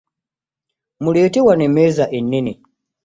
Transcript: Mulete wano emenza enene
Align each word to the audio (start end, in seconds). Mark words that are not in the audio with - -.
Mulete 1.03 1.39
wano 1.45 1.63
emenza 1.69 2.05
enene 2.17 2.53